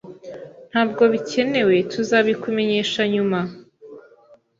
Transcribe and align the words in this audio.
Ntabwo 0.71 1.03
bikenewe 1.13 1.75
tuzabikumenyesha 1.91 3.01
nyuma 3.13 3.39